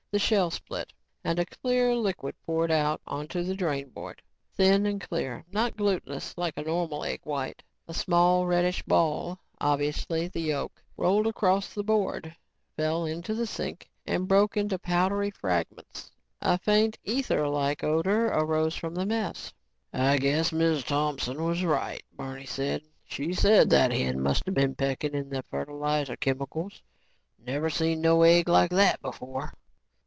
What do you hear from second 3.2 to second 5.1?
to the drain board, thin and